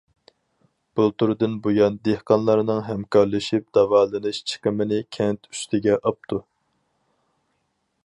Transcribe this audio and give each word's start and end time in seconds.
بۇلتۇردىن 0.99 1.57
بۇيان 1.67 1.99
دېھقانلارنىڭ 2.09 2.81
ھەمكارلىشىپ 2.89 3.69
داۋالىنىش 3.79 4.43
چىقىمىنى 4.53 5.03
كەنت 5.19 5.49
ئۈستىگە 5.55 6.01
ئاپتۇ. 6.03 6.45